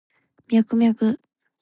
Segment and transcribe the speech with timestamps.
[0.47, 1.19] ミャクミャク